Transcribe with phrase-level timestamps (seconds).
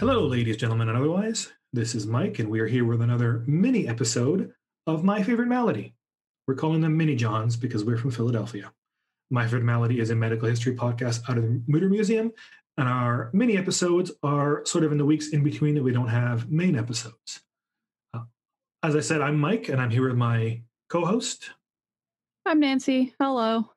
[0.00, 1.52] Hello, ladies, gentlemen, and otherwise.
[1.74, 4.50] This is Mike, and we are here with another mini episode
[4.86, 5.94] of My Favorite Malady.
[6.46, 8.72] We're calling them Mini Johns because we're from Philadelphia.
[9.30, 12.32] My Favorite Malady is a medical history podcast out of the Mutter Museum,
[12.78, 16.08] and our mini episodes are sort of in the weeks in between that we don't
[16.08, 17.42] have main episodes.
[18.14, 18.22] Uh,
[18.82, 21.50] as I said, I'm Mike, and I'm here with my co host.
[22.46, 23.14] I'm Nancy.
[23.20, 23.70] Hello.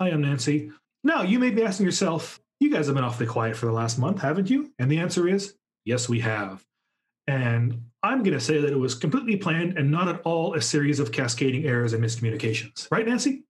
[0.00, 0.70] Hi, I'm Nancy.
[1.02, 3.98] Now, you may be asking yourself, you guys have been awfully quiet for the last
[3.98, 4.70] month, haven't you?
[4.78, 6.64] And the answer is yes, we have.
[7.26, 10.60] And I'm going to say that it was completely planned and not at all a
[10.60, 12.90] series of cascading errors and miscommunications.
[12.90, 13.44] Right, Nancy?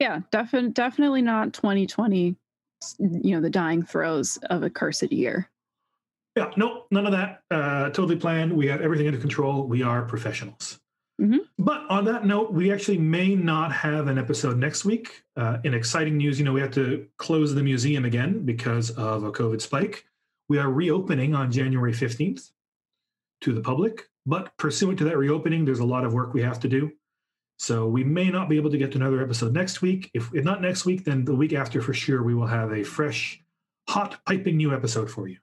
[0.00, 2.36] Yeah, definitely, definitely not 2020.
[2.98, 5.50] You know, the dying throes of a cursed year.
[6.36, 7.40] Yeah, no, none of that.
[7.50, 8.52] Uh, totally planned.
[8.52, 9.64] We have everything under control.
[9.64, 10.78] We are professionals.
[11.20, 11.40] Mhm.
[11.58, 15.24] But on that note, we actually may not have an episode next week.
[15.36, 19.24] Uh, in exciting news, you know, we have to close the museum again because of
[19.24, 20.06] a COVID spike.
[20.48, 22.52] We are reopening on January 15th
[23.40, 26.60] to the public, but pursuant to that reopening, there's a lot of work we have
[26.60, 26.92] to do.
[27.58, 30.10] So we may not be able to get to another episode next week.
[30.14, 32.84] If, if not next week, then the week after for sure, we will have a
[32.84, 33.42] fresh,
[33.88, 35.38] hot, piping new episode for you.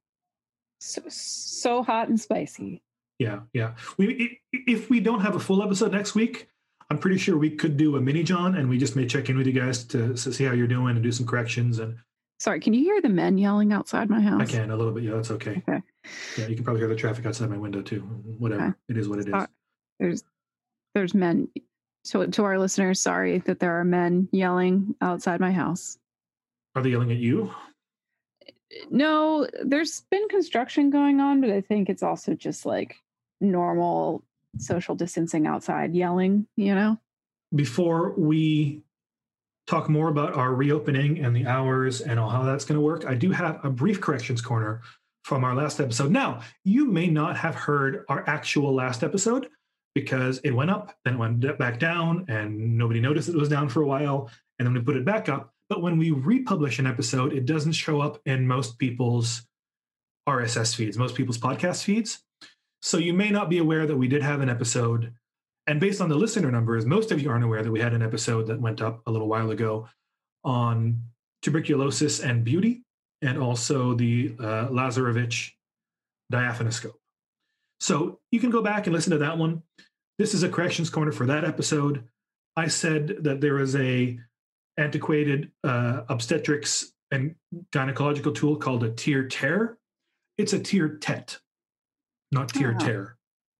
[0.79, 2.81] So, so hot and spicy.
[3.19, 3.75] Yeah, yeah.
[3.97, 6.49] We if we don't have a full episode next week,
[6.89, 9.37] I'm pretty sure we could do a mini John, and we just may check in
[9.37, 11.79] with you guys to, to see how you're doing and do some corrections.
[11.79, 11.97] And
[12.39, 14.41] Sorry, can you hear the men yelling outside my house?
[14.41, 15.03] I can a little bit.
[15.03, 15.63] Yeah, that's okay.
[15.67, 15.81] Okay.
[16.37, 18.01] Yeah, you can probably hear the traffic outside my window too.
[18.37, 18.63] Whatever.
[18.63, 18.73] Okay.
[18.89, 19.47] It is what it is.
[19.99, 20.23] There's
[20.93, 21.47] there's men.
[22.03, 25.97] So to our listeners, sorry that there are men yelling outside my house.
[26.75, 27.51] Are they yelling at you?
[28.91, 32.97] No, there's been construction going on, but I think it's also just like
[33.41, 34.23] normal
[34.57, 36.97] social distancing outside yelling, you know?
[37.53, 38.83] Before we
[39.67, 43.05] talk more about our reopening and the hours and all how that's going to work,
[43.05, 44.81] I do have a brief corrections corner
[45.23, 46.11] from our last episode.
[46.11, 49.47] Now, you may not have heard our actual last episode
[49.95, 53.69] because it went up, then it went back down, and nobody noticed it was down
[53.69, 54.29] for a while,
[54.59, 55.53] and then we put it back up.
[55.69, 59.47] But when we republish an episode, it doesn't show up in most people's
[60.27, 62.21] RSS feeds, most people's podcast feeds.
[62.81, 65.13] So you may not be aware that we did have an episode.
[65.67, 68.03] And based on the listener numbers, most of you aren't aware that we had an
[68.03, 69.87] episode that went up a little while ago
[70.43, 71.01] on
[71.41, 72.83] tuberculosis and beauty,
[73.21, 75.51] and also the uh, Lazarevich
[76.31, 76.93] diaphanoscope.
[77.79, 79.63] So you can go back and listen to that one.
[80.17, 82.03] This is a corrections corner for that episode.
[82.55, 84.19] I said that there is a
[84.77, 87.35] antiquated uh, obstetrics and
[87.71, 89.77] gynecological tool called a tear tear.
[90.37, 91.37] It's a tear tet,
[92.35, 92.85] not tear Oh.
[92.85, 93.17] tear.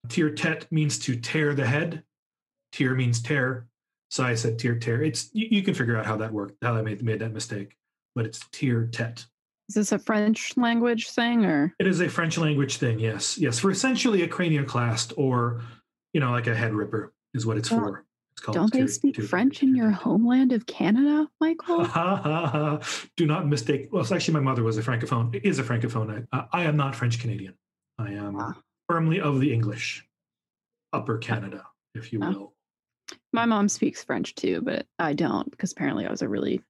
[0.09, 2.03] Tear tet means to tear the head.
[2.72, 3.66] Tear means tear.
[4.12, 5.02] So I said tear tear.
[5.02, 7.75] It's you, you can figure out how that worked, how I made made that mistake.
[8.13, 9.25] But it's tear tet.
[9.68, 13.36] Is this a French language thing or It is a French language thing, yes.
[13.40, 13.58] Yes.
[13.58, 15.62] For essentially a cranioclast or
[16.13, 18.06] you know, like a head ripper is what it's Don't- for.
[18.38, 21.86] It's called don't they speak French in your homeland of Canada, Michael?
[21.86, 22.80] Ha, ha, ha.
[23.16, 23.88] Do not mistake.
[23.94, 25.34] Well, it's actually my mother was a francophone.
[25.44, 26.28] Is a francophone.
[26.34, 27.53] I, I am not French Canadian.
[27.97, 28.53] I am Ah.
[28.88, 30.06] Firmly of the English,
[30.94, 32.29] Upper Canada, if you Ah.
[32.29, 32.53] will.
[33.34, 36.62] My mom speaks French too, but I don't because apparently I was a really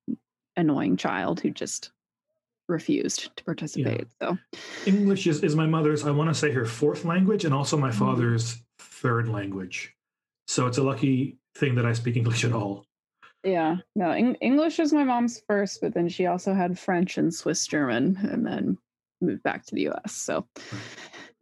[0.57, 1.91] annoying child who just
[2.67, 4.07] refused to participate.
[4.21, 4.37] So
[4.85, 6.03] English is, is my mother's.
[6.03, 7.95] I want to say her fourth language, and also my Mhm.
[7.99, 9.95] father's third language.
[10.47, 12.85] So it's a lucky thing that I speak English at all.
[13.43, 17.31] yeah, no, Eng- English is my mom's first, but then she also had French and
[17.33, 18.77] Swiss German, and then
[19.21, 20.13] moved back to the U.S.
[20.13, 20.47] So,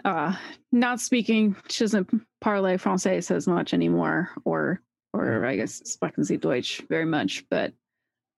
[0.03, 0.35] uh,
[0.71, 2.09] not speaking, she doesn't
[2.41, 4.81] parler français as much anymore, or
[5.13, 7.73] or I guess sprechen Sie Deutsch very much, but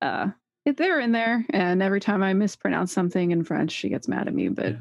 [0.02, 0.30] uh,
[0.66, 4.34] they're in there, and every time I mispronounce something in French, she gets mad at
[4.34, 4.50] me.
[4.50, 4.78] But Yeah.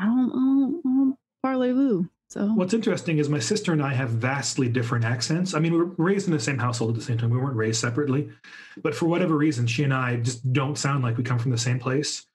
[0.00, 2.08] I don't, I don't, I don't parlez-vous.
[2.30, 5.54] So What's interesting is my sister and I have vastly different accents.
[5.54, 7.30] I mean, we were raised in the same household at the same time.
[7.30, 8.28] We weren't raised separately,
[8.82, 11.58] but for whatever reason, she and I just don't sound like we come from the
[11.58, 12.26] same place.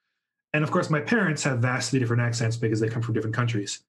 [0.53, 3.83] And of course, my parents have vastly different accents because they come from different countries.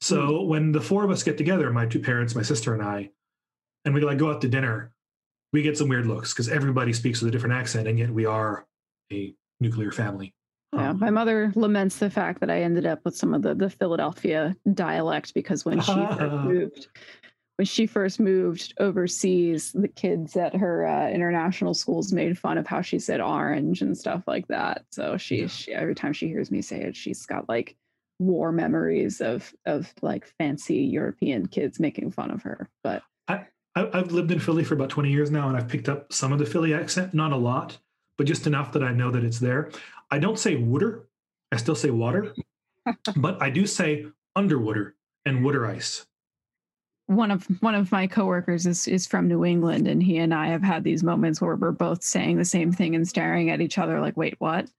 [0.00, 3.10] So when the four of us get together, my two parents, my sister, and I,
[3.84, 4.92] and we like go out to dinner,
[5.52, 8.24] we get some weird looks because everybody speaks with a different accent, and yet we
[8.24, 8.66] are
[9.12, 10.32] a nuclear family.
[10.72, 13.54] Yeah, Um, my mother laments the fact that I ended up with some of the,
[13.54, 16.88] the Philadelphia dialect because when she first moved,
[17.56, 22.66] when she first moved overseas, the kids at her uh, international schools made fun of
[22.66, 24.84] how she said orange and stuff like that.
[24.90, 25.46] So she, Yeah.
[25.46, 27.76] she every time she hears me say it, she's got like
[28.20, 32.68] war memories of of like fancy European kids making fun of her.
[32.82, 33.46] But I,
[33.76, 36.38] I've lived in Philly for about 20 years now, and I've picked up some of
[36.38, 37.76] the Philly accent, not a lot,
[38.16, 39.70] but just enough that I know that it's there.
[40.12, 41.08] I don't say wooder.
[41.50, 42.34] I still say water.
[43.16, 46.06] but I do say underwater and Wooder Ice.
[47.06, 50.48] One of one of my coworkers is is from New England, and he and I
[50.48, 53.76] have had these moments where we're both saying the same thing and staring at each
[53.76, 54.70] other like, "Wait, what?"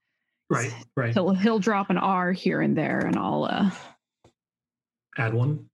[0.50, 1.12] Right, right.
[1.12, 3.70] He'll he'll drop an R here and there, and I'll uh,
[5.16, 5.68] add one.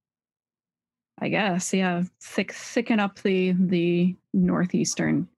[1.22, 5.28] I guess, yeah, thick thicken up the the northeastern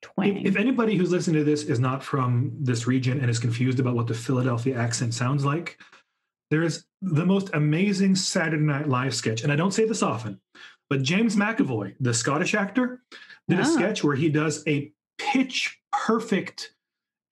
[0.00, 0.38] twang.
[0.38, 3.78] If, if, anybody who's listening to this is not from this region and is confused
[3.78, 5.78] about what the Philadelphia accent sounds like,
[6.50, 10.40] there is the most amazing Saturday Night Live sketch, and I don't say this often,
[10.90, 13.02] but James McAvoy, the Scottish actor,
[13.48, 16.74] did a sketch where he does a pitch perfect,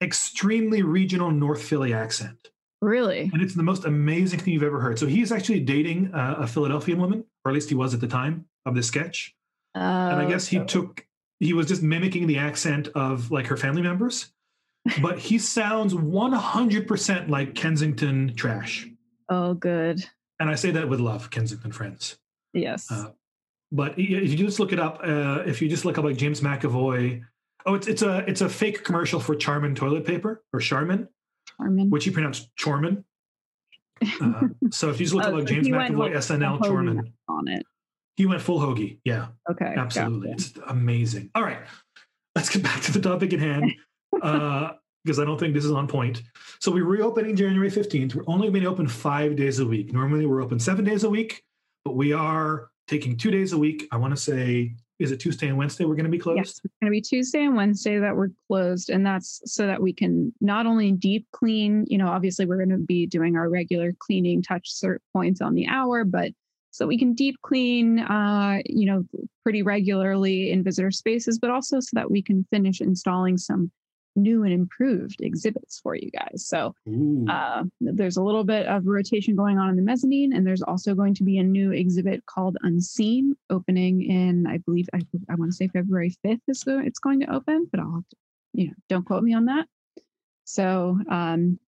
[0.01, 2.51] extremely regional North Philly accent.
[2.81, 3.29] Really?
[3.33, 4.97] And it's the most amazing thing you've ever heard.
[4.97, 8.07] So he's actually dating uh, a Philadelphian woman, or at least he was at the
[8.07, 9.35] time of this sketch.
[9.81, 10.65] and I guess he oh.
[10.65, 11.05] took
[11.41, 14.31] he was just mimicking the accent of like her family members,
[15.01, 18.87] but he sounds 100% like Kensington trash.
[19.29, 20.05] Oh, good.
[20.39, 22.17] And I say that with love, Kensington friends.
[22.53, 22.91] Yes.
[22.91, 23.11] Uh,
[23.71, 26.41] but if you just look it up, uh, if you just look up like James
[26.41, 27.23] McAvoy,
[27.65, 31.09] oh, it's it's a it's a fake commercial for Charmin toilet paper or Charmin,
[31.57, 33.03] Charmin, which you pronounce Chorman.
[34.21, 37.65] Uh, so if you just look oh, up like James McAvoy SNL Chorman on it,
[38.15, 38.99] he went full hoagie.
[39.03, 39.27] Yeah.
[39.49, 39.73] Okay.
[39.75, 40.31] Absolutely.
[40.31, 41.31] It's amazing.
[41.35, 41.59] All right.
[42.35, 43.73] Let's get back to the topic at hand.
[44.21, 44.73] uh,
[45.05, 46.23] because I don't think this is on point.
[46.59, 48.15] So we're reopening January 15th.
[48.15, 49.93] We're only going to open five days a week.
[49.93, 51.43] Normally we're open seven days a week,
[51.85, 53.87] but we are taking two days a week.
[53.91, 56.37] I want to say, is it Tuesday and Wednesday we're going to be closed?
[56.37, 58.89] Yes, it's going to be Tuesday and Wednesday that we're closed.
[58.89, 62.69] And that's so that we can not only deep clean, you know, obviously we're going
[62.69, 66.31] to be doing our regular cleaning touch cert points on the hour, but
[66.71, 69.05] so we can deep clean, uh, you know,
[69.43, 73.71] pretty regularly in visitor spaces, but also so that we can finish installing some
[74.15, 76.45] new and improved exhibits for you guys.
[76.47, 76.73] So
[77.29, 80.95] uh, there's a little bit of rotation going on in the mezzanine, and there's also
[80.95, 85.51] going to be a new exhibit called Unseen opening in, I believe, I, I want
[85.51, 88.15] to say February 5th is the, it's going to open, but I'll, to,
[88.53, 89.67] you know, don't quote me on that.
[90.45, 91.59] So um,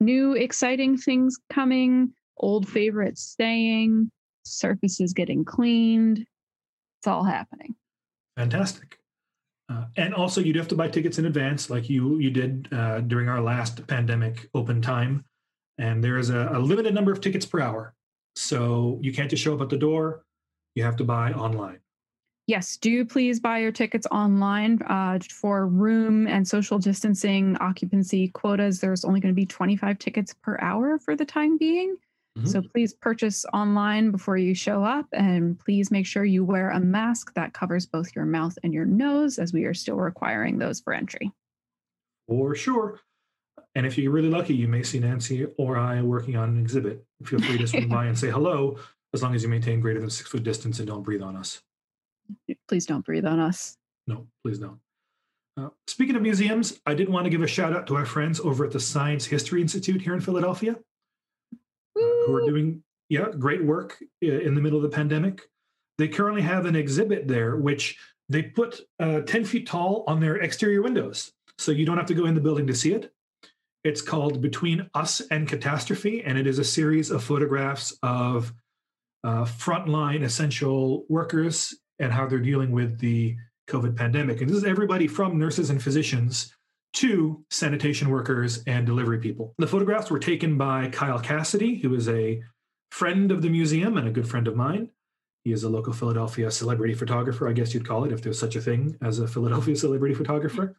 [0.00, 4.10] new exciting things coming, old favorites staying
[4.44, 6.26] surfaces getting cleaned.
[6.98, 7.74] It's all happening.
[8.36, 8.98] Fantastic.
[9.68, 12.68] Uh, and also, you do have to buy tickets in advance, like you you did
[12.72, 15.24] uh, during our last pandemic open time.
[15.78, 17.94] And there is a, a limited number of tickets per hour,
[18.36, 20.24] so you can't just show up at the door.
[20.74, 21.80] You have to buy online.
[22.46, 28.80] Yes, do please buy your tickets online uh, for room and social distancing occupancy quotas.
[28.80, 31.96] There's only going to be 25 tickets per hour for the time being.
[32.36, 32.48] Mm-hmm.
[32.48, 36.80] So please purchase online before you show up and please make sure you wear a
[36.80, 40.80] mask that covers both your mouth and your nose as we are still requiring those
[40.80, 41.30] for entry.
[42.26, 43.00] For sure.
[43.76, 47.04] And if you're really lucky, you may see Nancy or I working on an exhibit.
[47.24, 48.78] Feel free to swing by and say hello
[49.12, 51.62] as long as you maintain greater than six foot distance and don't breathe on us.
[52.66, 53.76] Please don't breathe on us.
[54.08, 54.80] No, please don't.
[55.56, 58.40] Uh, speaking of museums, I did want to give a shout out to our friends
[58.40, 60.76] over at the Science History Institute here in Philadelphia
[61.94, 65.42] who are doing yeah great work in the middle of the pandemic.
[65.98, 67.96] They currently have an exhibit there, which
[68.28, 71.32] they put uh, 10 feet tall on their exterior windows.
[71.58, 73.12] So you don't have to go in the building to see it.
[73.84, 78.52] It's called Between Us and Catastrophe, and it is a series of photographs of
[79.22, 83.36] uh, frontline essential workers and how they're dealing with the
[83.68, 84.40] COVID pandemic.
[84.40, 86.52] And this is everybody from nurses and physicians
[86.94, 89.54] to sanitation workers and delivery people.
[89.58, 92.42] The photographs were taken by Kyle Cassidy, who is a
[92.90, 94.90] friend of the museum and a good friend of mine.
[95.42, 98.56] He is a local Philadelphia celebrity photographer, I guess you'd call it, if there's such
[98.56, 100.76] a thing as a Philadelphia celebrity photographer.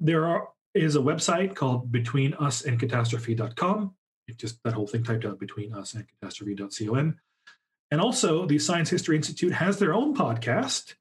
[0.00, 3.94] there are, is a website called betweenusandcatastrophe.com.
[4.28, 7.16] It just that whole thing typed out between us and catastrophe.com.
[7.92, 10.94] And also, the Science History Institute has their own podcast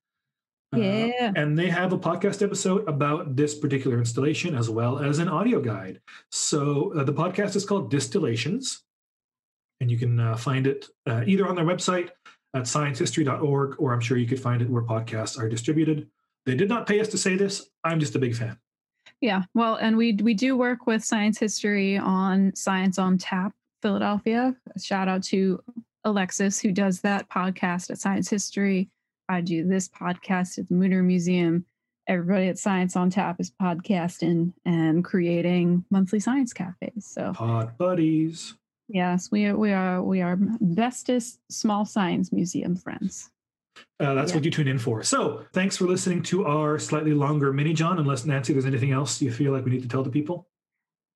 [0.76, 1.32] yeah.
[1.36, 5.28] Uh, and they have a podcast episode about this particular installation as well as an
[5.28, 6.00] audio guide.
[6.32, 8.84] So uh, the podcast is called Distillations,
[9.82, 12.10] and you can uh, find it uh, either on their website
[12.54, 16.08] at sciencehistory.org, or I'm sure you could find it where podcasts are distributed.
[16.46, 17.70] They did not pay us to say this.
[17.84, 18.58] I'm just a big fan.
[19.22, 24.56] Yeah, well, and we we do work with Science History on Science on Tap Philadelphia.
[24.82, 25.62] Shout out to
[26.06, 28.90] Alexis who does that podcast at Science History
[29.30, 31.66] I do this podcast at the Mutter Museum.
[32.08, 37.06] Everybody at Science on Tap is podcasting and creating monthly science cafes.
[37.06, 38.56] So pod buddies.
[38.88, 39.56] Yes, we are.
[39.56, 40.02] We are.
[40.02, 43.30] We are bestest small science museum friends.
[44.00, 44.38] Uh, that's yeah.
[44.38, 45.04] what you tune in for.
[45.04, 48.00] So, thanks for listening to our slightly longer mini John.
[48.00, 50.48] Unless Nancy, there's anything else you feel like we need to tell the people?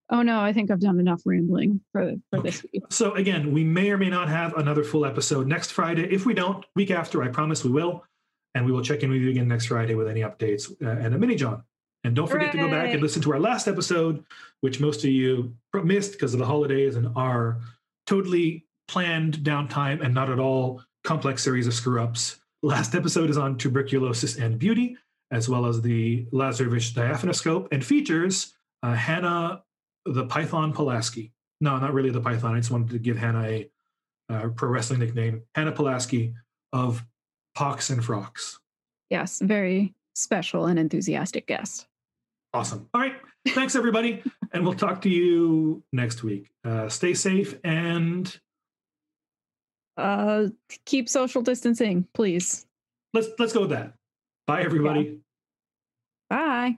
[0.10, 2.50] Oh no, I think I've done enough rambling for for Okay.
[2.50, 2.84] this week.
[2.90, 6.04] So again, we may or may not have another full episode next Friday.
[6.14, 8.04] If we don't, week after, I promise we will,
[8.54, 11.16] and we will check in with you again next Friday with any updates uh, and
[11.16, 11.64] a mini John.
[12.04, 14.26] And don't forget to go back and listen to our last episode,
[14.60, 17.62] which most of you missed because of the holidays and our
[18.08, 22.42] totally planned downtime and not at all complex series of screw ups.
[22.62, 24.98] Last episode is on tuberculosis and beauty,
[25.32, 29.64] as well as the Lazarevich diaphanoscope, and features uh, Hannah
[30.06, 31.32] the Python Pulaski.
[31.62, 32.56] No, not really the Python.
[32.56, 33.70] I just wanted to give Hannah a
[34.30, 36.34] uh, pro wrestling nickname, Hannah Pulaski
[36.74, 37.04] of
[37.56, 38.60] Pox and Frocks.
[39.10, 41.88] Yes, very special and enthusiastic guest.
[42.54, 42.88] Awesome.
[42.94, 43.16] All right.
[43.50, 44.22] Thanks, everybody.
[44.54, 46.50] and we'll talk to you next week.
[46.64, 48.40] Uh, stay safe and
[49.98, 50.48] Uh,
[50.86, 52.66] keep social distancing, please.
[53.14, 53.94] let's let's go with that.
[54.48, 55.20] Bye, everybody.
[56.30, 56.78] Bye.